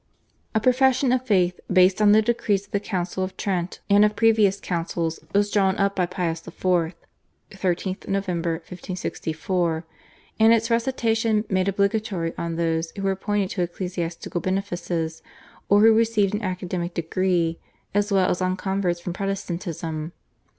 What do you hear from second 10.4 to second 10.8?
its